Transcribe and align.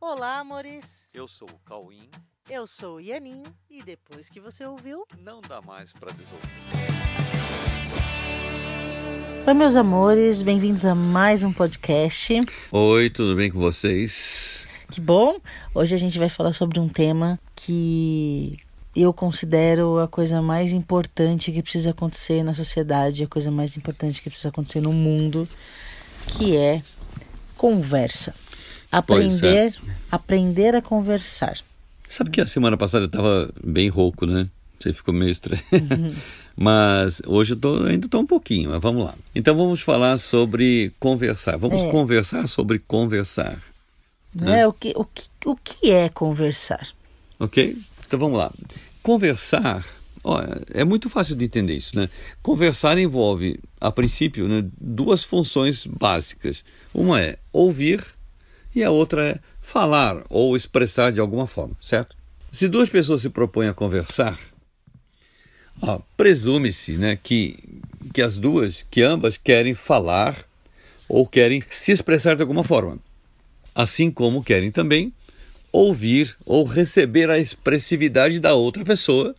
Olá, 0.00 0.38
amores. 0.38 1.08
Eu 1.12 1.26
sou 1.26 1.48
o 1.48 1.58
Cauim. 1.64 2.08
Eu 2.48 2.68
sou 2.68 2.96
o 2.96 3.00
Ianin 3.00 3.42
e 3.68 3.82
depois 3.82 4.28
que 4.30 4.38
você 4.38 4.64
ouviu, 4.64 5.04
Não 5.20 5.40
dá 5.40 5.60
mais 5.60 5.92
pra 5.92 6.08
desouvir. 6.12 6.46
Oi, 9.44 9.54
meus 9.54 9.74
amores, 9.74 10.40
bem-vindos 10.40 10.84
a 10.84 10.94
mais 10.94 11.42
um 11.42 11.52
podcast. 11.52 12.40
Oi, 12.70 13.10
tudo 13.10 13.34
bem 13.34 13.50
com 13.50 13.58
vocês? 13.58 14.68
Que 14.92 15.00
bom! 15.00 15.40
Hoje 15.74 15.96
a 15.96 15.98
gente 15.98 16.16
vai 16.16 16.28
falar 16.28 16.52
sobre 16.52 16.78
um 16.78 16.88
tema 16.88 17.36
que 17.56 18.56
eu 18.94 19.12
considero 19.12 19.98
a 19.98 20.06
coisa 20.06 20.40
mais 20.40 20.72
importante 20.72 21.50
que 21.50 21.60
precisa 21.60 21.90
acontecer 21.90 22.44
na 22.44 22.54
sociedade, 22.54 23.24
a 23.24 23.28
coisa 23.28 23.50
mais 23.50 23.76
importante 23.76 24.22
que 24.22 24.30
precisa 24.30 24.50
acontecer 24.50 24.80
no 24.80 24.92
mundo, 24.92 25.48
que 26.28 26.56
é 26.56 26.82
conversa. 27.56 28.32
Pois 29.06 29.42
é. 29.42 29.66
Aprender, 29.68 29.74
aprender 30.10 30.74
a 30.74 30.82
conversar. 30.82 31.58
Sabe 32.08 32.30
que 32.30 32.40
a 32.40 32.46
semana 32.46 32.76
passada 32.76 33.04
eu 33.04 33.08
tava 33.10 33.52
bem 33.62 33.88
rouco, 33.88 34.24
né? 34.26 34.48
Você 34.80 34.92
ficou 34.92 35.12
meio 35.12 35.30
estranho. 35.30 35.62
mas 36.56 37.20
hoje 37.26 37.52
eu 37.52 37.56
tô, 37.58 37.84
ainda 37.84 38.08
tô 38.08 38.18
um 38.20 38.26
pouquinho, 38.26 38.70
mas 38.70 38.80
vamos 38.80 39.04
lá. 39.04 39.14
Então 39.34 39.54
vamos 39.56 39.80
falar 39.80 40.16
sobre 40.18 40.92
conversar. 40.98 41.56
Vamos 41.58 41.82
É. 41.82 41.90
conversar 41.90 42.46
sobre 42.48 42.78
conversar, 42.78 43.58
Né? 44.34 44.66
O, 44.66 44.72
que, 44.72 44.92
o, 44.96 45.04
que, 45.04 45.24
o 45.46 45.56
que 45.56 45.90
é 45.90 46.08
conversar? 46.08 46.88
ok? 47.40 47.76
Então 48.06 48.18
vamos 48.18 48.38
lá. 48.38 48.50
Conversar, 49.02 49.86
ó, 50.24 50.40
é 50.72 50.84
muito 50.84 51.08
fácil 51.10 51.34
de 51.36 51.44
entender 51.44 51.74
isso, 51.76 51.96
né? 51.96 52.08
Conversar 52.42 52.98
envolve, 52.98 53.58
a 53.80 53.90
princípio, 53.92 54.48
né, 54.48 54.64
duas 54.80 55.22
funções 55.24 55.86
básicas. 55.86 56.62
Uma 56.94 57.20
é 57.20 57.38
ouvir 57.52 58.04
e 58.74 58.82
a 58.82 58.90
outra 58.90 59.30
é 59.30 59.38
falar 59.60 60.22
ou 60.28 60.56
expressar 60.56 61.12
de 61.12 61.20
alguma 61.20 61.46
forma, 61.46 61.76
certo? 61.80 62.16
Se 62.50 62.68
duas 62.68 62.88
pessoas 62.88 63.20
se 63.20 63.28
propõem 63.28 63.68
a 63.68 63.74
conversar, 63.74 64.38
presume-se 66.16 66.92
né, 66.92 67.18
que, 67.22 67.56
que 68.12 68.22
as 68.22 68.36
duas, 68.36 68.84
que 68.90 69.02
ambas 69.02 69.36
querem 69.36 69.74
falar 69.74 70.44
ou 71.08 71.26
querem 71.26 71.62
se 71.70 71.92
expressar 71.92 72.36
de 72.36 72.42
alguma 72.42 72.64
forma, 72.64 72.98
assim 73.74 74.10
como 74.10 74.42
querem 74.42 74.70
também 74.70 75.12
ouvir 75.70 76.36
ou 76.44 76.64
receber 76.64 77.30
a 77.30 77.38
expressividade 77.38 78.40
da 78.40 78.54
outra 78.54 78.84
pessoa 78.84 79.34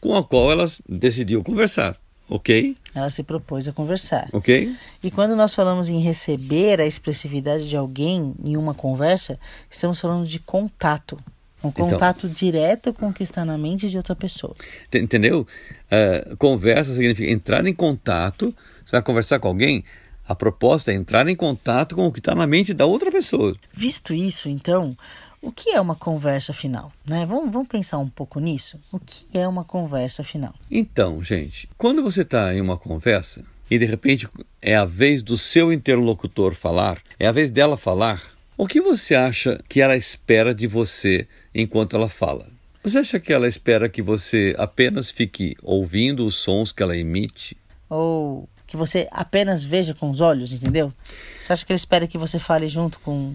com 0.00 0.14
a 0.16 0.24
qual 0.24 0.50
elas 0.50 0.80
decidiu 0.88 1.42
conversar, 1.42 1.98
ok? 2.28 2.76
Ela 2.96 3.10
se 3.10 3.22
propôs 3.22 3.68
a 3.68 3.72
conversar. 3.72 4.26
Ok? 4.32 4.74
E 5.04 5.10
quando 5.10 5.36
nós 5.36 5.54
falamos 5.54 5.86
em 5.90 6.00
receber 6.00 6.80
a 6.80 6.86
expressividade 6.86 7.68
de 7.68 7.76
alguém 7.76 8.34
em 8.42 8.56
uma 8.56 8.72
conversa, 8.72 9.38
estamos 9.70 10.00
falando 10.00 10.26
de 10.26 10.38
contato. 10.38 11.18
Um 11.62 11.68
Então- 11.68 11.88
contato 11.90 12.26
direto 12.26 12.94
com 12.94 13.08
o 13.08 13.12
que 13.12 13.22
está 13.22 13.44
na 13.44 13.58
mente 13.58 13.90
de 13.90 13.96
outra 13.98 14.16
pessoa. 14.16 14.54
Ent- 14.92 15.02
Entendeu? 15.02 15.46
É, 15.90 16.34
conversa 16.38 16.94
significa 16.94 17.30
entrar 17.30 17.66
em 17.66 17.74
contato. 17.74 18.54
Você 18.84 18.92
vai 18.92 19.02
conversar 19.02 19.38
com 19.40 19.48
alguém, 19.48 19.84
a 20.26 20.34
proposta 20.34 20.90
é 20.90 20.94
entrar 20.94 21.28
em 21.28 21.36
contato 21.36 21.96
com 21.96 22.06
o 22.06 22.12
que 22.12 22.18
está 22.20 22.34
na 22.34 22.46
mente 22.46 22.72
da 22.72 22.86
outra 22.86 23.12
pessoa. 23.12 23.54
Visto 23.74 24.14
isso, 24.14 24.48
então, 24.48 24.96
o 25.40 25.52
que 25.52 25.70
é 25.70 25.80
uma 25.80 25.94
conversa 25.94 26.52
final? 26.52 26.92
Né? 27.04 27.24
Vamos, 27.26 27.52
vamos 27.52 27.68
pensar 27.68 27.98
um 27.98 28.08
pouco 28.08 28.40
nisso? 28.40 28.80
O 28.92 28.98
que 28.98 29.26
é 29.34 29.46
uma 29.46 29.64
conversa 29.64 30.24
final? 30.24 30.54
Então, 30.70 31.22
gente, 31.22 31.68
quando 31.78 32.02
você 32.02 32.22
está 32.22 32.54
em 32.54 32.60
uma 32.60 32.76
conversa 32.76 33.44
e 33.70 33.78
de 33.78 33.84
repente 33.84 34.28
é 34.60 34.76
a 34.76 34.84
vez 34.84 35.22
do 35.22 35.36
seu 35.36 35.72
interlocutor 35.72 36.54
falar, 36.54 37.00
é 37.18 37.26
a 37.26 37.32
vez 37.32 37.50
dela 37.50 37.76
falar, 37.76 38.22
o 38.56 38.66
que 38.66 38.80
você 38.80 39.14
acha 39.14 39.60
que 39.68 39.80
ela 39.80 39.96
espera 39.96 40.54
de 40.54 40.66
você 40.66 41.28
enquanto 41.54 41.94
ela 41.94 42.08
fala? 42.08 42.48
Você 42.82 42.98
acha 42.98 43.18
que 43.18 43.32
ela 43.32 43.48
espera 43.48 43.88
que 43.88 44.00
você 44.00 44.54
apenas 44.56 45.10
fique 45.10 45.56
ouvindo 45.62 46.24
os 46.24 46.36
sons 46.36 46.72
que 46.72 46.82
ela 46.82 46.96
emite? 46.96 47.56
Ou 47.90 48.48
que 48.66 48.76
você 48.76 49.08
apenas 49.10 49.62
veja 49.62 49.94
com 49.94 50.10
os 50.10 50.20
olhos, 50.20 50.52
entendeu? 50.52 50.92
Você 51.40 51.52
acha 51.52 51.66
que 51.66 51.72
ele 51.72 51.78
espera 51.78 52.06
que 52.06 52.16
você 52.16 52.38
fale 52.38 52.68
junto 52.68 52.98
com, 53.00 53.34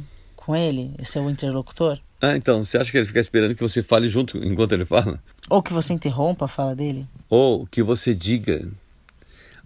com 0.51 0.55
ele, 0.57 0.93
seu 1.05 1.29
interlocutor? 1.29 1.97
Ah, 2.21 2.35
então, 2.35 2.61
você 2.61 2.77
acha 2.77 2.91
que 2.91 2.97
ele 2.97 3.05
fica 3.05 3.21
esperando 3.21 3.55
que 3.55 3.63
você 3.63 3.81
fale 3.81 4.09
junto 4.09 4.37
enquanto 4.37 4.73
ele 4.73 4.83
fala? 4.83 5.17
Ou 5.49 5.63
que 5.63 5.71
você 5.71 5.93
interrompa 5.93 6.43
a 6.43 6.47
fala 6.47 6.75
dele? 6.75 7.07
Ou 7.29 7.65
que 7.65 7.81
você 7.81 8.13
diga. 8.13 8.67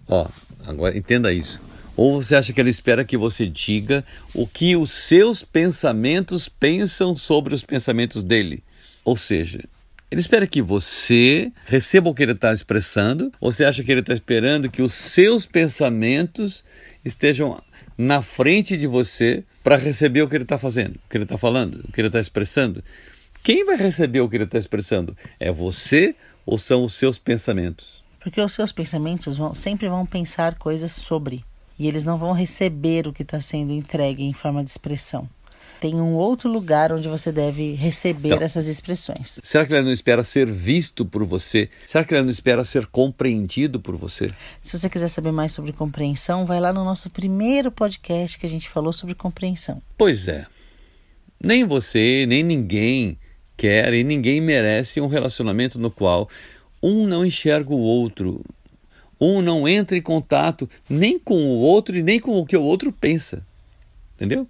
Ó, 0.08 0.28
agora 0.64 0.96
entenda 0.96 1.32
isso. 1.32 1.60
Ou 1.96 2.22
você 2.22 2.36
acha 2.36 2.52
que 2.52 2.60
ele 2.60 2.70
espera 2.70 3.04
que 3.04 3.16
você 3.16 3.48
diga 3.48 4.04
o 4.32 4.46
que 4.46 4.76
os 4.76 4.92
seus 4.92 5.42
pensamentos 5.42 6.48
pensam 6.48 7.16
sobre 7.16 7.52
os 7.52 7.64
pensamentos 7.64 8.22
dele? 8.22 8.62
Ou 9.04 9.16
seja, 9.16 9.64
ele 10.08 10.20
espera 10.20 10.46
que 10.46 10.62
você 10.62 11.50
receba 11.66 12.10
o 12.10 12.14
que 12.14 12.22
ele 12.22 12.32
está 12.32 12.52
expressando, 12.52 13.32
ou 13.40 13.50
você 13.50 13.64
acha 13.64 13.82
que 13.82 13.90
ele 13.90 14.02
está 14.02 14.14
esperando 14.14 14.70
que 14.70 14.82
os 14.82 14.94
seus 14.94 15.46
pensamentos 15.46 16.62
estejam 17.04 17.60
na 17.98 18.22
frente 18.22 18.76
de 18.76 18.86
você 18.86 19.42
para 19.66 19.76
receber 19.76 20.22
o 20.22 20.28
que 20.28 20.36
ele 20.36 20.44
está 20.44 20.56
fazendo, 20.56 20.94
o 20.94 21.10
que 21.10 21.16
ele 21.16 21.24
está 21.24 21.36
falando, 21.36 21.80
o 21.80 21.90
que 21.90 22.00
ele 22.00 22.06
está 22.06 22.20
expressando? 22.20 22.84
Quem 23.42 23.64
vai 23.64 23.74
receber 23.74 24.20
o 24.20 24.28
que 24.28 24.36
ele 24.36 24.44
está 24.44 24.58
expressando? 24.58 25.16
É 25.40 25.50
você 25.50 26.14
ou 26.46 26.56
são 26.56 26.84
os 26.84 26.94
seus 26.94 27.18
pensamentos? 27.18 28.04
Porque 28.20 28.40
os 28.40 28.52
seus 28.52 28.70
pensamentos 28.70 29.36
vão, 29.36 29.52
sempre 29.54 29.88
vão 29.88 30.06
pensar 30.06 30.54
coisas 30.56 30.92
sobre. 30.92 31.44
E 31.76 31.88
eles 31.88 32.04
não 32.04 32.16
vão 32.16 32.30
receber 32.30 33.08
o 33.08 33.12
que 33.12 33.24
está 33.24 33.40
sendo 33.40 33.72
entregue 33.72 34.22
em 34.22 34.32
forma 34.32 34.62
de 34.62 34.70
expressão. 34.70 35.28
Tem 35.80 35.94
um 35.94 36.14
outro 36.14 36.48
lugar 36.50 36.92
onde 36.92 37.08
você 37.08 37.30
deve 37.30 37.74
receber 37.74 38.28
Então. 38.28 38.42
essas 38.42 38.66
expressões. 38.66 39.38
Será 39.42 39.66
que 39.66 39.72
ele 39.74 39.82
não 39.82 39.92
espera 39.92 40.24
ser 40.24 40.50
visto 40.50 41.04
por 41.04 41.24
você? 41.24 41.68
Será 41.84 42.04
que 42.04 42.14
ele 42.14 42.22
não 42.22 42.30
espera 42.30 42.64
ser 42.64 42.86
compreendido 42.86 43.78
por 43.80 43.96
você? 43.96 44.30
Se 44.62 44.78
você 44.78 44.88
quiser 44.88 45.08
saber 45.08 45.32
mais 45.32 45.52
sobre 45.52 45.72
compreensão, 45.72 46.46
vai 46.46 46.60
lá 46.60 46.72
no 46.72 46.84
nosso 46.84 47.10
primeiro 47.10 47.70
podcast 47.70 48.38
que 48.38 48.46
a 48.46 48.48
gente 48.48 48.68
falou 48.68 48.92
sobre 48.92 49.14
compreensão. 49.14 49.82
Pois 49.98 50.28
é. 50.28 50.46
Nem 51.42 51.64
você, 51.66 52.24
nem 52.26 52.42
ninguém 52.42 53.18
quer 53.56 53.92
e 53.92 54.02
ninguém 54.02 54.40
merece 54.40 55.00
um 55.00 55.06
relacionamento 55.06 55.78
no 55.78 55.90
qual 55.90 56.28
um 56.82 57.06
não 57.06 57.24
enxerga 57.24 57.72
o 57.72 57.78
outro, 57.78 58.44
um 59.20 59.40
não 59.40 59.66
entra 59.68 59.96
em 59.96 60.02
contato 60.02 60.68
nem 60.88 61.18
com 61.18 61.44
o 61.44 61.56
outro 61.58 61.96
e 61.96 62.02
nem 62.02 62.20
com 62.20 62.38
o 62.38 62.46
que 62.46 62.56
o 62.56 62.62
outro 62.62 62.92
pensa. 62.92 63.44
Entendeu? 64.14 64.46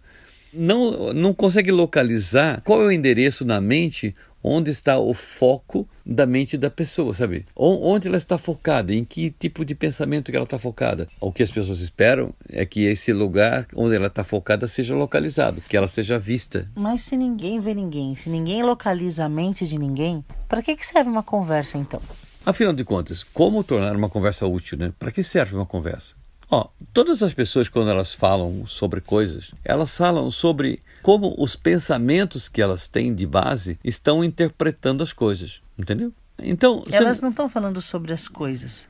Não, 0.56 1.12
não 1.12 1.34
consegue 1.34 1.70
localizar 1.70 2.60
qual 2.62 2.82
é 2.82 2.86
o 2.86 2.92
endereço 2.92 3.44
na 3.44 3.60
mente 3.60 4.14
onde 4.46 4.70
está 4.70 4.96
o 4.96 5.12
foco 5.12 5.88
da 6.04 6.24
mente 6.24 6.56
da 6.56 6.70
pessoa, 6.70 7.12
sabe? 7.12 7.44
Onde 7.56 8.06
ela 8.06 8.16
está 8.16 8.38
focada, 8.38 8.94
em 8.94 9.04
que 9.04 9.30
tipo 9.32 9.64
de 9.64 9.74
pensamento 9.74 10.30
que 10.30 10.36
ela 10.36 10.44
está 10.44 10.56
focada. 10.56 11.08
O 11.20 11.32
que 11.32 11.42
as 11.42 11.50
pessoas 11.50 11.80
esperam 11.80 12.32
é 12.48 12.64
que 12.64 12.84
esse 12.84 13.12
lugar 13.12 13.66
onde 13.74 13.96
ela 13.96 14.06
está 14.06 14.22
focada 14.22 14.68
seja 14.68 14.94
localizado, 14.94 15.60
que 15.68 15.76
ela 15.76 15.88
seja 15.88 16.16
vista. 16.16 16.70
Mas 16.76 17.02
se 17.02 17.16
ninguém 17.16 17.58
vê 17.58 17.74
ninguém, 17.74 18.14
se 18.14 18.30
ninguém 18.30 18.62
localiza 18.62 19.24
a 19.24 19.28
mente 19.28 19.66
de 19.66 19.76
ninguém, 19.76 20.24
para 20.48 20.62
que, 20.62 20.76
que 20.76 20.86
serve 20.86 21.10
uma 21.10 21.24
conversa 21.24 21.76
então? 21.76 22.00
Afinal 22.44 22.72
de 22.72 22.84
contas, 22.84 23.24
como 23.24 23.64
tornar 23.64 23.96
uma 23.96 24.08
conversa 24.08 24.46
útil, 24.46 24.78
né? 24.78 24.92
Para 24.96 25.10
que 25.10 25.24
serve 25.24 25.56
uma 25.56 25.66
conversa? 25.66 26.14
Ó, 26.50 26.68
todas 26.92 27.22
as 27.22 27.34
pessoas 27.34 27.68
quando 27.68 27.90
elas 27.90 28.14
falam 28.14 28.66
sobre 28.66 29.00
coisas, 29.00 29.50
elas 29.64 29.96
falam 29.96 30.30
sobre 30.30 30.80
como 31.02 31.34
os 31.38 31.56
pensamentos 31.56 32.48
que 32.48 32.62
elas 32.62 32.88
têm 32.88 33.14
de 33.14 33.26
base 33.26 33.78
estão 33.82 34.22
interpretando 34.22 35.02
as 35.02 35.12
coisas, 35.12 35.60
entendeu? 35.78 36.12
Então, 36.38 36.80
você- 36.84 36.96
Elas 36.96 37.20
não 37.20 37.30
estão 37.30 37.48
falando 37.48 37.80
sobre 37.82 38.12
as 38.12 38.28
coisas. 38.28 38.84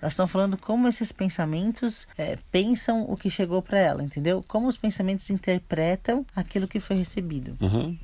Elas 0.00 0.14
estão 0.14 0.26
falando 0.26 0.56
como 0.56 0.88
esses 0.88 1.12
pensamentos 1.12 2.08
é, 2.18 2.36
pensam 2.50 3.02
o 3.08 3.16
que 3.16 3.30
chegou 3.30 3.62
para 3.62 3.78
ela, 3.78 4.02
entendeu? 4.02 4.44
Como 4.48 4.66
os 4.66 4.76
pensamentos 4.76 5.28
interpretam 5.30 6.26
aquilo 6.34 6.66
que 6.66 6.80
foi 6.80 6.96
recebido. 6.96 7.56
Uhum. 7.60 7.96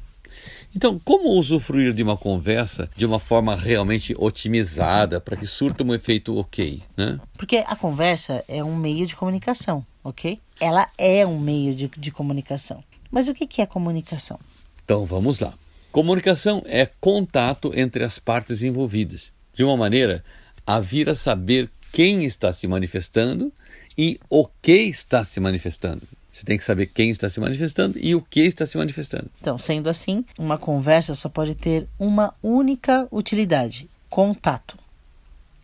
Então, 0.74 0.98
como 0.98 1.30
usufruir 1.30 1.92
de 1.92 2.02
uma 2.02 2.16
conversa 2.16 2.90
de 2.94 3.06
uma 3.06 3.18
forma 3.18 3.56
realmente 3.56 4.14
otimizada 4.18 5.20
para 5.20 5.36
que 5.36 5.46
surta 5.46 5.82
um 5.82 5.94
efeito 5.94 6.36
ok, 6.36 6.82
né? 6.96 7.18
Porque 7.36 7.64
a 7.66 7.74
conversa 7.74 8.44
é 8.46 8.62
um 8.62 8.76
meio 8.76 9.06
de 9.06 9.16
comunicação, 9.16 9.84
ok? 10.04 10.38
Ela 10.60 10.88
é 10.98 11.26
um 11.26 11.38
meio 11.38 11.74
de, 11.74 11.88
de 11.96 12.10
comunicação. 12.10 12.84
Mas 13.10 13.28
o 13.28 13.34
que, 13.34 13.46
que 13.46 13.62
é 13.62 13.66
comunicação? 13.66 14.38
Então, 14.84 15.06
vamos 15.06 15.38
lá. 15.38 15.54
Comunicação 15.90 16.62
é 16.66 16.86
contato 17.00 17.72
entre 17.74 18.04
as 18.04 18.18
partes 18.18 18.62
envolvidas, 18.62 19.32
de 19.54 19.64
uma 19.64 19.76
maneira 19.76 20.22
a 20.66 20.78
vir 20.80 21.08
a 21.08 21.14
saber 21.14 21.70
quem 21.92 22.24
está 22.24 22.52
se 22.52 22.68
manifestando 22.68 23.52
e 23.96 24.20
o 24.28 24.46
que 24.60 24.82
está 24.82 25.24
se 25.24 25.40
manifestando. 25.40 26.02
Você 26.38 26.44
tem 26.44 26.56
que 26.56 26.62
saber 26.62 26.86
quem 26.86 27.10
está 27.10 27.28
se 27.28 27.40
manifestando 27.40 27.98
e 27.98 28.14
o 28.14 28.22
que 28.22 28.42
está 28.42 28.64
se 28.64 28.78
manifestando. 28.78 29.28
Então, 29.40 29.58
sendo 29.58 29.88
assim, 29.90 30.24
uma 30.38 30.56
conversa 30.56 31.12
só 31.16 31.28
pode 31.28 31.56
ter 31.56 31.88
uma 31.98 32.32
única 32.40 33.08
utilidade: 33.10 33.90
contato. 34.08 34.78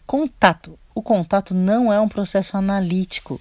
Contato. 0.04 0.76
O 0.92 1.00
contato 1.00 1.54
não 1.54 1.92
é 1.92 2.00
um 2.00 2.08
processo 2.08 2.56
analítico. 2.56 3.40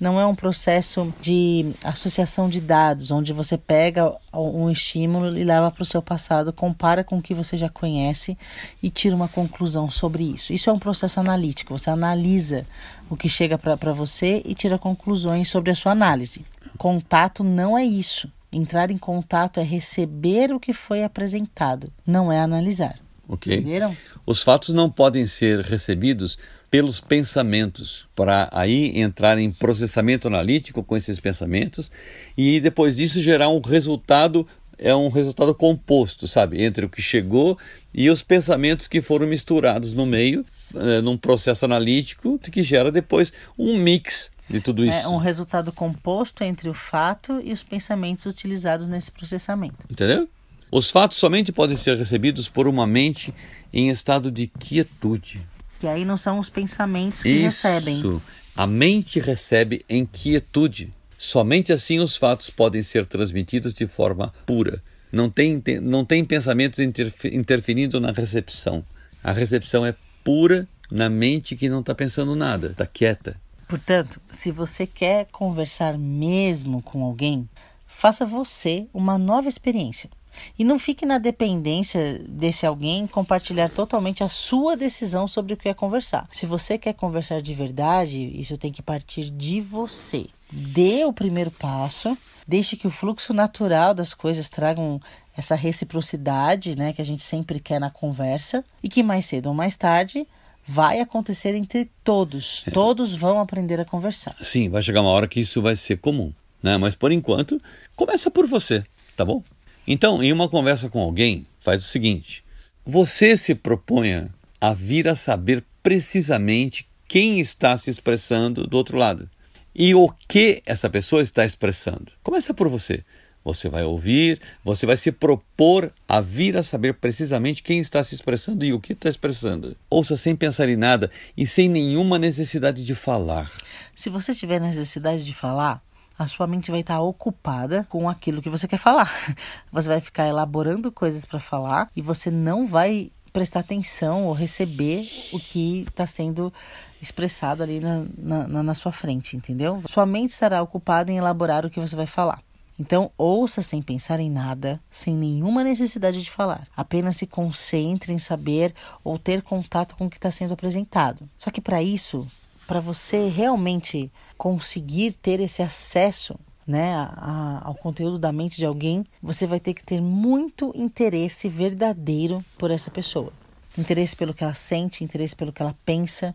não 0.00 0.18
é 0.18 0.26
um 0.26 0.34
processo 0.34 1.14
de 1.20 1.72
associação 1.84 2.48
de 2.48 2.60
dados, 2.60 3.12
onde 3.12 3.32
você 3.32 3.56
pega 3.56 4.12
um 4.34 4.68
estímulo 4.68 5.38
e 5.38 5.44
leva 5.44 5.70
para 5.70 5.82
o 5.82 5.86
seu 5.86 6.02
passado, 6.02 6.52
compara 6.52 7.04
com 7.04 7.18
o 7.18 7.22
que 7.22 7.32
você 7.32 7.56
já 7.56 7.68
conhece 7.68 8.36
e 8.82 8.90
tira 8.90 9.14
uma 9.14 9.28
conclusão 9.28 9.88
sobre 9.88 10.24
isso. 10.24 10.52
Isso 10.52 10.68
é 10.68 10.72
um 10.72 10.80
processo 10.80 11.20
analítico, 11.20 11.78
você 11.78 11.88
analisa 11.90 12.66
o 13.08 13.16
que 13.16 13.28
chega 13.28 13.56
para 13.56 13.92
você 13.92 14.42
e 14.44 14.56
tira 14.56 14.76
conclusões 14.76 15.48
sobre 15.48 15.70
a 15.70 15.76
sua 15.76 15.92
análise. 15.92 16.44
Contato 16.82 17.44
não 17.44 17.78
é 17.78 17.84
isso. 17.84 18.28
Entrar 18.52 18.90
em 18.90 18.98
contato 18.98 19.60
é 19.60 19.62
receber 19.62 20.52
o 20.52 20.58
que 20.58 20.72
foi 20.72 21.04
apresentado, 21.04 21.92
não 22.04 22.32
é 22.32 22.40
analisar. 22.40 22.98
Ok. 23.28 23.54
Entenderam? 23.54 23.96
Os 24.26 24.42
fatos 24.42 24.74
não 24.74 24.90
podem 24.90 25.24
ser 25.28 25.60
recebidos 25.60 26.36
pelos 26.68 26.98
pensamentos, 26.98 28.08
para 28.16 28.48
aí 28.50 28.98
entrar 29.00 29.38
em 29.38 29.52
processamento 29.52 30.26
analítico 30.26 30.82
com 30.82 30.96
esses 30.96 31.20
pensamentos 31.20 31.88
e 32.36 32.58
depois 32.58 32.96
disso 32.96 33.22
gerar 33.22 33.48
um 33.48 33.60
resultado 33.60 34.44
é 34.76 34.92
um 34.92 35.08
resultado 35.08 35.54
composto, 35.54 36.26
sabe, 36.26 36.64
entre 36.64 36.84
o 36.84 36.88
que 36.88 37.00
chegou 37.00 37.56
e 37.94 38.10
os 38.10 38.22
pensamentos 38.22 38.88
que 38.88 39.00
foram 39.00 39.28
misturados 39.28 39.92
no 39.92 40.04
meio, 40.04 40.44
é, 40.74 41.00
num 41.00 41.16
processo 41.16 41.64
analítico 41.64 42.40
que 42.40 42.64
gera 42.64 42.90
depois 42.90 43.32
um 43.56 43.78
mix 43.78 44.31
de 44.48 44.60
tudo 44.60 44.84
isso. 44.84 44.96
É 44.96 45.08
um 45.08 45.16
resultado 45.16 45.72
composto 45.72 46.44
entre 46.44 46.68
o 46.68 46.74
fato 46.74 47.40
e 47.42 47.52
os 47.52 47.62
pensamentos 47.62 48.26
utilizados 48.26 48.86
nesse 48.86 49.10
processamento. 49.10 49.76
Entendeu? 49.90 50.28
Os 50.70 50.90
fatos 50.90 51.18
somente 51.18 51.52
podem 51.52 51.76
ser 51.76 51.98
recebidos 51.98 52.48
por 52.48 52.66
uma 52.66 52.86
mente 52.86 53.34
em 53.72 53.90
estado 53.90 54.30
de 54.30 54.46
quietude. 54.46 55.46
Que 55.78 55.86
aí 55.86 56.04
não 56.04 56.16
são 56.16 56.38
os 56.38 56.48
pensamentos 56.48 57.22
que 57.22 57.28
isso. 57.28 57.66
recebem. 57.66 57.96
Isso. 57.96 58.22
A 58.56 58.66
mente 58.66 59.20
recebe 59.20 59.84
em 59.88 60.06
quietude. 60.06 60.92
Somente 61.18 61.72
assim 61.72 62.00
os 62.00 62.16
fatos 62.16 62.50
podem 62.50 62.82
ser 62.82 63.06
transmitidos 63.06 63.72
de 63.74 63.86
forma 63.86 64.32
pura. 64.46 64.82
Não 65.12 65.28
tem, 65.28 65.62
não 65.82 66.04
tem 66.04 66.24
pensamentos 66.24 66.78
interferindo 66.78 68.00
na 68.00 68.12
recepção. 68.12 68.82
A 69.22 69.30
recepção 69.30 69.84
é 69.84 69.94
pura 70.24 70.66
na 70.90 71.08
mente 71.10 71.54
que 71.54 71.68
não 71.68 71.80
está 71.80 71.94
pensando 71.94 72.34
nada, 72.34 72.68
está 72.68 72.86
quieta. 72.86 73.36
Portanto, 73.72 74.20
se 74.30 74.50
você 74.50 74.86
quer 74.86 75.28
conversar 75.32 75.96
mesmo 75.96 76.82
com 76.82 77.02
alguém, 77.02 77.48
faça 77.86 78.26
você 78.26 78.86
uma 78.92 79.16
nova 79.16 79.48
experiência. 79.48 80.10
E 80.58 80.62
não 80.62 80.78
fique 80.78 81.06
na 81.06 81.16
dependência 81.16 82.18
desse 82.28 82.66
alguém 82.66 83.06
compartilhar 83.06 83.70
totalmente 83.70 84.22
a 84.22 84.28
sua 84.28 84.76
decisão 84.76 85.26
sobre 85.26 85.54
o 85.54 85.56
que 85.56 85.70
é 85.70 85.72
conversar. 85.72 86.28
Se 86.30 86.44
você 86.44 86.76
quer 86.76 86.92
conversar 86.92 87.40
de 87.40 87.54
verdade, 87.54 88.38
isso 88.38 88.58
tem 88.58 88.70
que 88.70 88.82
partir 88.82 89.30
de 89.30 89.62
você. 89.62 90.26
Dê 90.52 91.06
o 91.06 91.12
primeiro 91.12 91.50
passo, 91.50 92.14
deixe 92.46 92.76
que 92.76 92.86
o 92.86 92.90
fluxo 92.90 93.32
natural 93.32 93.94
das 93.94 94.12
coisas 94.12 94.50
tragam 94.50 95.00
essa 95.34 95.54
reciprocidade, 95.54 96.76
né, 96.76 96.92
que 96.92 97.00
a 97.00 97.06
gente 97.06 97.24
sempre 97.24 97.58
quer 97.58 97.80
na 97.80 97.88
conversa, 97.88 98.62
e 98.82 98.88
que 98.90 99.02
mais 99.02 99.24
cedo 99.24 99.46
ou 99.46 99.54
mais 99.54 99.78
tarde 99.78 100.28
vai 100.66 101.00
acontecer 101.00 101.54
entre 101.54 101.90
todos. 102.04 102.64
É. 102.66 102.70
Todos 102.70 103.14
vão 103.14 103.38
aprender 103.38 103.80
a 103.80 103.84
conversar. 103.84 104.36
Sim, 104.40 104.68
vai 104.68 104.82
chegar 104.82 105.00
uma 105.00 105.10
hora 105.10 105.28
que 105.28 105.40
isso 105.40 105.60
vai 105.60 105.76
ser 105.76 105.98
comum, 105.98 106.32
né? 106.62 106.76
Mas 106.76 106.94
por 106.94 107.12
enquanto, 107.12 107.60
começa 107.96 108.30
por 108.30 108.46
você, 108.46 108.84
tá 109.16 109.24
bom? 109.24 109.42
Então, 109.86 110.22
em 110.22 110.32
uma 110.32 110.48
conversa 110.48 110.88
com 110.88 111.00
alguém, 111.00 111.46
faz 111.60 111.84
o 111.84 111.88
seguinte: 111.88 112.44
você 112.84 113.36
se 113.36 113.54
proponha 113.54 114.30
a 114.60 114.72
vir 114.72 115.08
a 115.08 115.16
saber 115.16 115.64
precisamente 115.82 116.86
quem 117.08 117.40
está 117.40 117.76
se 117.76 117.90
expressando 117.90 118.66
do 118.66 118.76
outro 118.76 118.96
lado 118.96 119.28
e 119.74 119.94
o 119.94 120.10
que 120.28 120.62
essa 120.64 120.88
pessoa 120.88 121.22
está 121.22 121.44
expressando. 121.44 122.12
Começa 122.22 122.54
por 122.54 122.68
você. 122.68 123.04
Você 123.44 123.68
vai 123.68 123.84
ouvir, 123.84 124.40
você 124.64 124.86
vai 124.86 124.96
se 124.96 125.10
propor 125.10 125.92
a 126.08 126.20
vir 126.20 126.56
a 126.56 126.62
saber 126.62 126.94
precisamente 126.94 127.62
quem 127.62 127.80
está 127.80 128.02
se 128.02 128.14
expressando 128.14 128.64
e 128.64 128.72
o 128.72 128.80
que 128.80 128.92
está 128.92 129.08
expressando. 129.08 129.76
Ouça 129.90 130.16
sem 130.16 130.36
pensar 130.36 130.68
em 130.68 130.76
nada 130.76 131.10
e 131.36 131.46
sem 131.46 131.68
nenhuma 131.68 132.18
necessidade 132.18 132.84
de 132.84 132.94
falar. 132.94 133.50
Se 133.94 134.08
você 134.08 134.34
tiver 134.34 134.60
necessidade 134.60 135.24
de 135.24 135.34
falar, 135.34 135.82
a 136.18 136.26
sua 136.26 136.46
mente 136.46 136.70
vai 136.70 136.80
estar 136.80 137.00
ocupada 137.00 137.86
com 137.88 138.08
aquilo 138.08 138.40
que 138.40 138.50
você 138.50 138.68
quer 138.68 138.76
falar. 138.76 139.10
Você 139.72 139.88
vai 139.88 140.00
ficar 140.00 140.28
elaborando 140.28 140.92
coisas 140.92 141.24
para 141.24 141.40
falar 141.40 141.90
e 141.96 142.02
você 142.02 142.30
não 142.30 142.66
vai 142.66 143.10
prestar 143.32 143.60
atenção 143.60 144.26
ou 144.26 144.32
receber 144.32 145.08
o 145.32 145.40
que 145.40 145.80
está 145.88 146.06
sendo 146.06 146.52
expressado 147.00 147.62
ali 147.62 147.80
na, 147.80 148.04
na, 148.18 148.62
na 148.62 148.74
sua 148.74 148.92
frente, 148.92 149.36
entendeu? 149.36 149.82
Sua 149.88 150.04
mente 150.04 150.30
estará 150.30 150.62
ocupada 150.62 151.10
em 151.10 151.16
elaborar 151.16 151.64
o 151.64 151.70
que 151.70 151.80
você 151.80 151.96
vai 151.96 152.06
falar. 152.06 152.40
Então, 152.82 153.12
ouça 153.16 153.62
sem 153.62 153.80
pensar 153.80 154.18
em 154.18 154.28
nada, 154.28 154.80
sem 154.90 155.14
nenhuma 155.14 155.62
necessidade 155.62 156.20
de 156.20 156.28
falar. 156.28 156.66
Apenas 156.76 157.16
se 157.16 157.28
concentre 157.28 158.12
em 158.12 158.18
saber 158.18 158.74
ou 159.04 159.20
ter 159.20 159.40
contato 159.40 159.94
com 159.94 160.06
o 160.06 160.10
que 160.10 160.16
está 160.16 160.32
sendo 160.32 160.54
apresentado. 160.54 161.30
Só 161.36 161.48
que 161.52 161.60
para 161.60 161.80
isso, 161.80 162.26
para 162.66 162.80
você 162.80 163.28
realmente 163.28 164.10
conseguir 164.36 165.12
ter 165.12 165.38
esse 165.38 165.62
acesso 165.62 166.34
né, 166.66 166.92
a, 166.96 167.60
ao 167.62 167.76
conteúdo 167.76 168.18
da 168.18 168.32
mente 168.32 168.56
de 168.56 168.66
alguém, 168.66 169.06
você 169.22 169.46
vai 169.46 169.60
ter 169.60 169.74
que 169.74 169.84
ter 169.84 170.00
muito 170.00 170.72
interesse 170.74 171.48
verdadeiro 171.48 172.44
por 172.58 172.72
essa 172.72 172.90
pessoa. 172.90 173.32
Interesse 173.78 174.16
pelo 174.16 174.34
que 174.34 174.42
ela 174.42 174.54
sente, 174.54 175.04
interesse 175.04 175.36
pelo 175.36 175.52
que 175.52 175.62
ela 175.62 175.76
pensa, 175.84 176.34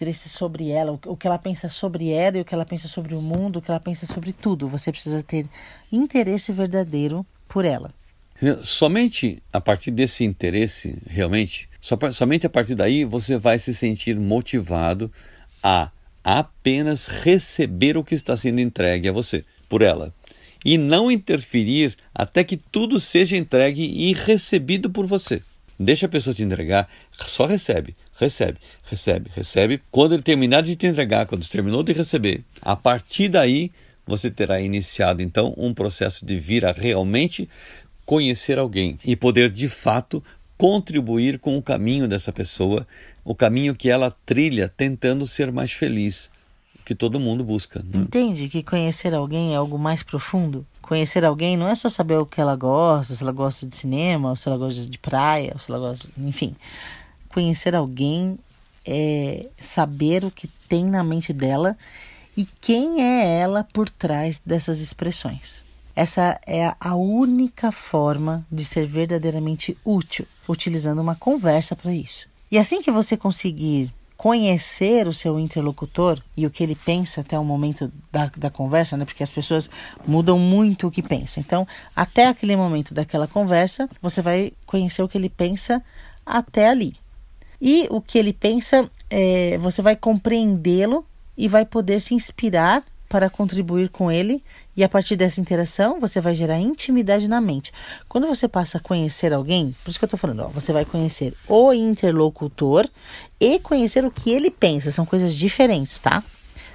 interesse 0.00 0.30
sobre 0.30 0.70
ela, 0.70 0.98
o 1.06 1.16
que 1.16 1.26
ela 1.26 1.38
pensa 1.38 1.68
sobre 1.68 2.10
ela 2.10 2.38
e 2.38 2.40
o 2.40 2.44
que 2.44 2.54
ela 2.54 2.64
pensa 2.64 2.88
sobre 2.88 3.14
o 3.14 3.20
mundo, 3.20 3.58
o 3.58 3.62
que 3.62 3.70
ela 3.70 3.78
pensa 3.78 4.06
sobre 4.06 4.32
tudo. 4.32 4.66
Você 4.66 4.90
precisa 4.90 5.22
ter 5.22 5.46
interesse 5.92 6.52
verdadeiro 6.52 7.24
por 7.46 7.66
ela. 7.66 7.92
Somente 8.62 9.42
a 9.52 9.60
partir 9.60 9.90
desse 9.90 10.24
interesse, 10.24 10.98
realmente, 11.06 11.68
somente 12.12 12.46
a 12.46 12.50
partir 12.50 12.74
daí 12.74 13.04
você 13.04 13.36
vai 13.36 13.58
se 13.58 13.74
sentir 13.74 14.18
motivado 14.18 15.12
a 15.62 15.90
apenas 16.24 17.06
receber 17.06 17.98
o 17.98 18.04
que 18.04 18.14
está 18.14 18.34
sendo 18.34 18.60
entregue 18.60 19.08
a 19.08 19.12
você 19.12 19.44
por 19.68 19.82
ela 19.82 20.14
e 20.64 20.78
não 20.78 21.10
interferir 21.10 21.94
até 22.14 22.42
que 22.42 22.56
tudo 22.56 22.98
seja 22.98 23.36
entregue 23.36 23.82
e 23.82 24.14
recebido 24.14 24.88
por 24.88 25.06
você. 25.06 25.42
Deixa 25.78 26.06
a 26.06 26.10
pessoa 26.10 26.34
te 26.34 26.42
entregar, 26.42 26.88
só 27.26 27.46
recebe, 27.46 27.96
recebe, 28.20 28.58
recebe, 28.84 29.30
recebe. 29.34 29.82
Quando 29.90 30.14
ele 30.14 30.22
terminar 30.22 30.62
de 30.62 30.76
te 30.76 30.86
entregar, 30.86 31.26
quando 31.26 31.48
terminou 31.48 31.82
de 31.82 31.92
receber, 31.92 32.44
a 32.60 32.76
partir 32.76 33.28
daí 33.28 33.72
você 34.06 34.30
terá 34.30 34.60
iniciado 34.60 35.22
então 35.22 35.54
um 35.56 35.72
processo 35.72 36.24
de 36.26 36.38
vir 36.38 36.64
a 36.66 36.72
realmente 36.72 37.48
conhecer 38.04 38.58
alguém 38.58 38.98
e 39.04 39.16
poder 39.16 39.50
de 39.50 39.68
fato 39.68 40.22
contribuir 40.58 41.38
com 41.38 41.56
o 41.56 41.62
caminho 41.62 42.06
dessa 42.06 42.32
pessoa, 42.32 42.86
o 43.24 43.34
caminho 43.34 43.74
que 43.74 43.88
ela 43.88 44.14
trilha 44.26 44.68
tentando 44.68 45.26
ser 45.26 45.50
mais 45.50 45.72
feliz, 45.72 46.30
que 46.84 46.94
todo 46.94 47.20
mundo 47.20 47.42
busca. 47.42 47.80
Né? 47.82 48.02
Entende 48.02 48.48
que 48.48 48.62
conhecer 48.62 49.14
alguém 49.14 49.54
é 49.54 49.56
algo 49.56 49.78
mais 49.78 50.02
profundo? 50.02 50.66
Conhecer 50.82 51.24
alguém 51.24 51.56
não 51.56 51.68
é 51.68 51.74
só 51.74 51.88
saber 51.88 52.16
o 52.16 52.26
que 52.26 52.40
ela 52.40 52.56
gosta, 52.56 53.14
se 53.14 53.22
ela 53.22 53.32
gosta 53.32 53.64
de 53.64 53.76
cinema, 53.76 54.30
ou 54.30 54.36
se 54.36 54.48
ela 54.48 54.58
gosta 54.58 54.84
de 54.84 54.98
praia, 54.98 55.52
ou 55.54 55.58
se 55.58 55.70
ela 55.70 55.78
gosta, 55.78 56.08
enfim. 56.18 56.54
Conhecer 57.32 57.74
alguém 57.74 58.38
é 58.84 59.46
saber 59.60 60.24
o 60.24 60.30
que 60.30 60.48
tem 60.68 60.84
na 60.84 61.02
mente 61.04 61.32
dela 61.32 61.76
e 62.36 62.46
quem 62.60 63.02
é 63.02 63.40
ela 63.40 63.64
por 63.72 63.88
trás 63.88 64.40
dessas 64.44 64.80
expressões. 64.80 65.62
Essa 65.94 66.40
é 66.46 66.74
a 66.80 66.94
única 66.94 67.70
forma 67.70 68.46
de 68.50 68.64
ser 68.64 68.86
verdadeiramente 68.86 69.76
útil, 69.84 70.26
utilizando 70.48 71.00
uma 71.00 71.14
conversa 71.14 71.76
para 71.76 71.92
isso. 71.92 72.28
E 72.50 72.58
assim 72.58 72.80
que 72.80 72.90
você 72.90 73.16
conseguir 73.16 73.92
conhecer 74.16 75.08
o 75.08 75.14
seu 75.14 75.38
interlocutor 75.38 76.22
e 76.36 76.46
o 76.46 76.50
que 76.50 76.62
ele 76.62 76.74
pensa 76.74 77.22
até 77.22 77.38
o 77.38 77.44
momento 77.44 77.90
da, 78.12 78.30
da 78.36 78.50
conversa, 78.50 78.96
né? 78.96 79.06
Porque 79.06 79.22
as 79.22 79.32
pessoas 79.32 79.70
mudam 80.06 80.38
muito 80.38 80.86
o 80.86 80.90
que 80.90 81.02
pensam. 81.02 81.42
Então, 81.42 81.66
até 81.96 82.26
aquele 82.26 82.54
momento 82.54 82.92
daquela 82.92 83.26
conversa, 83.26 83.88
você 84.02 84.20
vai 84.20 84.52
conhecer 84.66 85.02
o 85.02 85.08
que 85.08 85.16
ele 85.16 85.30
pensa 85.30 85.82
até 86.24 86.68
ali. 86.68 86.96
E 87.60 87.86
o 87.90 88.00
que 88.00 88.18
ele 88.18 88.32
pensa, 88.32 88.90
é, 89.08 89.58
você 89.58 89.82
vai 89.82 89.94
compreendê-lo 89.94 91.04
e 91.36 91.48
vai 91.48 91.64
poder 91.64 92.00
se 92.00 92.14
inspirar 92.14 92.84
para 93.10 93.28
contribuir 93.28 93.88
com 93.90 94.10
ele. 94.10 94.42
E 94.76 94.84
a 94.84 94.88
partir 94.88 95.16
dessa 95.16 95.40
interação, 95.40 95.98
você 95.98 96.20
vai 96.20 96.32
gerar 96.32 96.60
intimidade 96.60 97.26
na 97.26 97.40
mente. 97.40 97.72
Quando 98.08 98.26
você 98.28 98.46
passa 98.46 98.78
a 98.78 98.80
conhecer 98.80 99.32
alguém, 99.32 99.74
por 99.82 99.90
isso 99.90 99.98
que 99.98 100.04
eu 100.04 100.06
estou 100.06 100.18
falando, 100.18 100.44
ó, 100.44 100.46
você 100.46 100.72
vai 100.72 100.84
conhecer 100.84 101.34
o 101.48 101.72
interlocutor 101.72 102.88
e 103.38 103.58
conhecer 103.58 104.04
o 104.04 104.12
que 104.12 104.30
ele 104.30 104.48
pensa. 104.48 104.92
São 104.92 105.04
coisas 105.04 105.34
diferentes, 105.34 105.98
tá? 105.98 106.22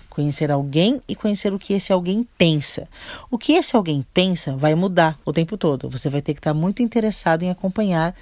Conhecer 0.09 0.51
alguém 0.51 1.01
e 1.07 1.15
conhecer 1.15 1.53
o 1.53 1.59
que 1.59 1.73
esse 1.73 1.93
alguém 1.93 2.27
pensa. 2.37 2.87
O 3.31 3.37
que 3.37 3.53
esse 3.53 3.75
alguém 3.75 4.05
pensa 4.13 4.55
vai 4.57 4.75
mudar 4.75 5.17
o 5.23 5.31
tempo 5.31 5.57
todo. 5.57 5.89
Você 5.89 6.09
vai 6.09 6.21
ter 6.21 6.33
que 6.33 6.39
estar 6.39 6.53
muito 6.53 6.83
interessado 6.83 7.43
em 7.43 7.49
acompanhar 7.49 8.13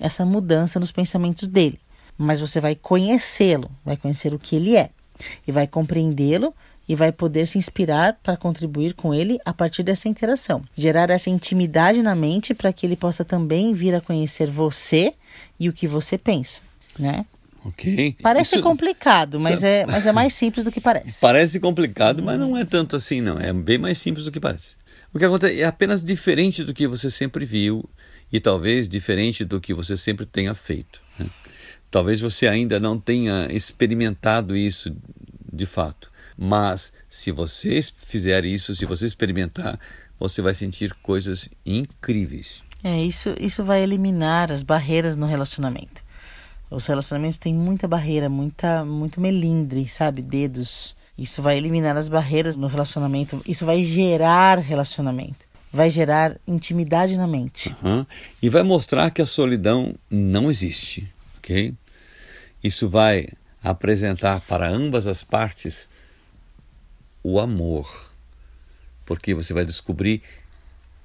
essa 0.00 0.26
mudança 0.26 0.80
nos 0.80 0.90
pensamentos 0.90 1.46
dele 1.46 1.78
mas 2.22 2.40
você 2.40 2.60
vai 2.60 2.74
conhecê-lo, 2.74 3.70
vai 3.84 3.96
conhecer 3.96 4.32
o 4.32 4.38
que 4.38 4.56
ele 4.56 4.76
é 4.76 4.90
e 5.46 5.52
vai 5.52 5.66
compreendê-lo 5.66 6.54
e 6.88 6.94
vai 6.94 7.12
poder 7.12 7.46
se 7.46 7.58
inspirar 7.58 8.18
para 8.22 8.36
contribuir 8.36 8.94
com 8.94 9.14
ele 9.14 9.38
a 9.44 9.52
partir 9.52 9.82
dessa 9.82 10.08
interação. 10.08 10.64
Gerar 10.76 11.10
essa 11.10 11.30
intimidade 11.30 12.02
na 12.02 12.14
mente 12.14 12.54
para 12.54 12.72
que 12.72 12.86
ele 12.86 12.96
possa 12.96 13.24
também 13.24 13.72
vir 13.72 13.94
a 13.94 14.00
conhecer 14.00 14.50
você 14.50 15.14
e 15.58 15.68
o 15.68 15.72
que 15.72 15.86
você 15.86 16.18
pensa, 16.18 16.60
né? 16.98 17.24
Ok. 17.64 18.16
Parece 18.20 18.56
Isso... 18.56 18.62
complicado, 18.62 19.40
mas, 19.40 19.58
Isso... 19.58 19.66
é, 19.66 19.86
mas 19.86 20.06
é 20.06 20.12
mais 20.12 20.34
simples 20.34 20.64
do 20.64 20.72
que 20.72 20.80
parece. 20.80 21.20
Parece 21.20 21.60
complicado, 21.60 22.22
mas 22.22 22.38
não 22.38 22.56
é 22.56 22.64
tanto 22.64 22.96
assim, 22.96 23.20
não. 23.20 23.38
É 23.38 23.52
bem 23.52 23.78
mais 23.78 23.98
simples 23.98 24.24
do 24.24 24.32
que 24.32 24.40
parece. 24.40 24.74
O 25.14 25.18
que 25.18 25.24
acontece 25.24 25.60
é 25.60 25.64
apenas 25.64 26.02
diferente 26.02 26.64
do 26.64 26.74
que 26.74 26.88
você 26.88 27.10
sempre 27.10 27.44
viu 27.44 27.88
e 28.32 28.40
talvez 28.40 28.88
diferente 28.88 29.44
do 29.44 29.60
que 29.60 29.74
você 29.74 29.96
sempre 29.96 30.24
tenha 30.24 30.54
feito. 30.54 31.01
Talvez 31.92 32.22
você 32.22 32.46
ainda 32.48 32.80
não 32.80 32.98
tenha 32.98 33.52
experimentado 33.52 34.56
isso 34.56 34.90
de 35.52 35.66
fato, 35.66 36.10
mas 36.38 36.90
se 37.06 37.30
você 37.30 37.78
fizer 37.82 38.46
isso, 38.46 38.74
se 38.74 38.86
você 38.86 39.04
experimentar, 39.04 39.78
você 40.18 40.40
vai 40.40 40.54
sentir 40.54 40.94
coisas 41.02 41.50
incríveis. 41.66 42.62
É, 42.82 42.98
isso, 43.04 43.34
isso 43.38 43.62
vai 43.62 43.82
eliminar 43.82 44.50
as 44.50 44.62
barreiras 44.62 45.16
no 45.16 45.26
relacionamento. 45.26 46.02
Os 46.70 46.86
relacionamentos 46.86 47.36
têm 47.36 47.52
muita 47.52 47.86
barreira, 47.86 48.26
muita, 48.30 48.86
muito 48.86 49.20
melindre, 49.20 49.86
sabe? 49.86 50.22
Dedos. 50.22 50.96
Isso 51.18 51.42
vai 51.42 51.58
eliminar 51.58 51.98
as 51.98 52.08
barreiras 52.08 52.56
no 52.56 52.68
relacionamento. 52.68 53.42
Isso 53.46 53.66
vai 53.66 53.84
gerar 53.84 54.58
relacionamento. 54.58 55.44
Vai 55.70 55.90
gerar 55.90 56.38
intimidade 56.48 57.18
na 57.18 57.26
mente. 57.26 57.68
Uhum. 57.82 58.06
E 58.42 58.48
vai 58.48 58.62
mostrar 58.62 59.10
que 59.10 59.20
a 59.20 59.26
solidão 59.26 59.94
não 60.10 60.50
existe, 60.50 61.06
ok? 61.36 61.74
Isso 62.62 62.88
vai 62.88 63.28
apresentar 63.62 64.40
para 64.40 64.68
ambas 64.68 65.06
as 65.06 65.22
partes 65.22 65.88
o 67.22 67.38
amor, 67.38 68.10
porque 69.06 69.34
você 69.34 69.54
vai 69.54 69.64
descobrir 69.64 70.22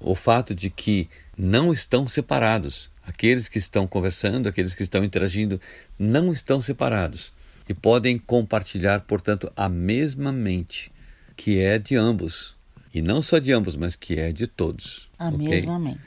o 0.00 0.14
fato 0.14 0.54
de 0.54 0.70
que 0.70 1.08
não 1.36 1.72
estão 1.72 2.06
separados. 2.08 2.90
Aqueles 3.06 3.48
que 3.48 3.58
estão 3.58 3.86
conversando, 3.86 4.48
aqueles 4.48 4.74
que 4.74 4.82
estão 4.82 5.02
interagindo, 5.02 5.60
não 5.98 6.30
estão 6.30 6.60
separados 6.60 7.32
e 7.68 7.74
podem 7.74 8.18
compartilhar, 8.18 9.00
portanto, 9.00 9.52
a 9.54 9.68
mesma 9.68 10.32
mente, 10.32 10.90
que 11.36 11.60
é 11.60 11.78
de 11.78 11.96
ambos. 11.96 12.56
E 12.92 13.02
não 13.02 13.20
só 13.20 13.38
de 13.38 13.52
ambos, 13.52 13.76
mas 13.76 13.94
que 13.94 14.18
é 14.18 14.32
de 14.32 14.46
todos. 14.46 15.08
A 15.18 15.28
okay? 15.28 15.48
mesma 15.48 15.78
mente. 15.78 16.00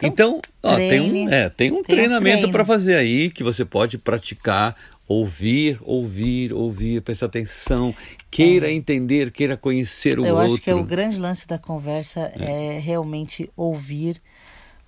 Então, 0.00 0.40
então 0.40 0.40
ó, 0.62 0.76
tem 0.76 1.00
um, 1.00 1.28
é, 1.28 1.48
tem 1.48 1.72
um 1.72 1.82
tem 1.82 1.96
treinamento 1.96 2.46
um 2.46 2.52
para 2.52 2.64
fazer 2.64 2.94
aí 2.94 3.30
que 3.30 3.42
você 3.42 3.64
pode 3.64 3.98
praticar, 3.98 4.76
ouvir, 5.08 5.80
ouvir, 5.82 6.52
ouvir, 6.52 7.00
prestar 7.00 7.26
atenção, 7.26 7.94
queira 8.30 8.68
é. 8.68 8.74
entender, 8.74 9.30
queira 9.30 9.56
conhecer 9.56 10.18
o 10.18 10.26
Eu 10.26 10.34
outro. 10.34 10.48
Eu 10.48 10.54
acho 10.54 10.62
que 10.62 10.70
é 10.70 10.74
o 10.74 10.84
grande 10.84 11.18
lance 11.18 11.48
da 11.48 11.58
conversa 11.58 12.30
é. 12.36 12.76
é 12.76 12.78
realmente 12.78 13.50
ouvir, 13.56 14.20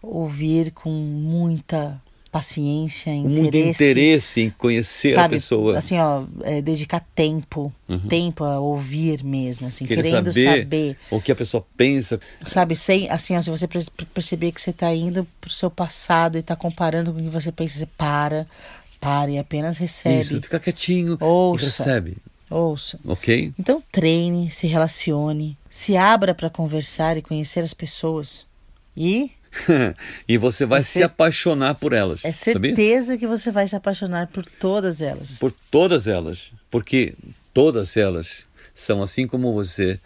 ouvir 0.03 0.73
com 0.73 0.91
muita 0.91 2.00
paciência, 2.31 3.11
interesse. 3.11 3.41
Muito 3.41 3.57
interesse 3.57 4.41
em 4.41 4.50
conhecer 4.50 5.15
sabe, 5.15 5.25
a 5.25 5.29
pessoa. 5.39 5.79
Assim, 5.79 5.99
ó, 5.99 6.25
é, 6.43 6.62
dedicar 6.62 7.05
tempo, 7.15 7.73
uhum. 7.89 7.99
tempo 7.99 8.45
a 8.45 8.61
ouvir 8.61 9.25
mesmo, 9.25 9.67
assim, 9.67 9.85
Querer 9.85 10.03
querendo 10.03 10.33
saber, 10.33 10.61
saber, 10.61 10.97
o 11.11 11.21
que 11.21 11.33
a 11.33 11.35
pessoa 11.35 11.67
pensa. 11.77 12.21
Sabe, 12.47 12.77
sem, 12.77 13.11
assim, 13.11 13.37
ó, 13.37 13.43
se 13.43 13.50
você 13.50 13.67
perceber 13.67 14.53
que 14.53 14.61
você 14.61 14.71
está 14.71 14.95
indo 14.95 15.27
pro 15.41 15.50
seu 15.50 15.71
passado 15.71 16.37
e 16.37 16.41
está 16.41 16.55
comparando 16.55 17.12
com 17.12 17.19
o 17.19 17.23
que 17.23 17.29
você 17.29 17.50
pensa, 17.50 17.79
você 17.79 17.87
para, 17.87 18.47
para 19.00 19.30
e 19.30 19.38
apenas 19.38 19.78
recebe. 19.78 20.21
Isso, 20.21 20.42
fica 20.42 20.61
quietinho 20.61 21.16
ouça, 21.21 21.64
recebe. 21.64 22.19
Ouça. 22.50 22.99
Ok? 23.04 23.52
Então 23.59 23.83
treine, 23.90 24.50
se 24.50 24.66
relacione, 24.66 25.57
se 25.71 25.97
abra 25.97 26.35
para 26.35 26.50
conversar 26.50 27.16
e 27.16 27.23
conhecer 27.23 27.61
as 27.61 27.73
pessoas. 27.73 28.45
E 28.97 29.30
e 30.28 30.38
você 30.38 30.64
vai 30.64 30.80
é 30.80 30.83
se 30.83 31.02
apaixonar 31.02 31.75
por 31.75 31.92
elas. 31.92 32.25
É 32.25 32.33
certeza 32.33 33.07
sabia? 33.07 33.19
que 33.19 33.26
você 33.26 33.50
vai 33.50 33.66
se 33.66 33.75
apaixonar 33.75 34.28
por 34.28 34.47
todas 34.47 35.00
elas. 35.00 35.38
Por 35.38 35.52
todas 35.71 36.07
elas. 36.07 36.52
Porque 36.71 37.14
todas 37.52 37.97
elas 37.97 38.45
são, 38.75 39.02
assim 39.02 39.26
como 39.26 39.52
você, 39.52 39.99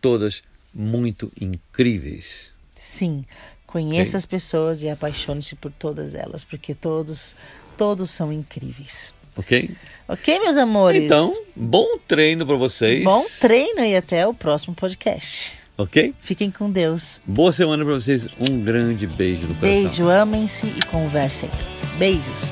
todas 0.00 0.42
muito 0.72 1.32
incríveis. 1.40 2.50
Sim. 2.74 3.24
Conheça 3.66 4.10
okay. 4.10 4.18
as 4.18 4.26
pessoas 4.26 4.82
e 4.82 4.90
apaixone-se 4.90 5.54
por 5.56 5.72
todas 5.72 6.14
elas, 6.14 6.44
porque 6.44 6.74
todos, 6.74 7.34
todos 7.76 8.10
são 8.10 8.32
incríveis. 8.32 9.12
Ok? 9.36 9.70
Ok, 10.08 10.38
meus 10.40 10.56
amores? 10.56 11.02
Então, 11.02 11.34
bom 11.56 11.86
treino 12.06 12.46
para 12.46 12.56
vocês. 12.56 13.02
Bom 13.02 13.24
treino 13.40 13.80
e 13.80 13.96
até 13.96 14.26
o 14.26 14.34
próximo 14.34 14.74
podcast. 14.74 15.52
Ok? 15.76 16.14
Fiquem 16.20 16.50
com 16.50 16.70
Deus. 16.70 17.20
Boa 17.24 17.52
semana 17.52 17.84
para 17.84 17.94
vocês. 17.94 18.28
Um 18.38 18.62
grande 18.62 19.06
beijo 19.06 19.46
no 19.46 19.54
coração. 19.54 19.82
Beijo, 19.82 20.08
amem-se 20.08 20.66
e 20.66 20.86
conversem. 20.86 21.48
Beijos. 21.98 22.48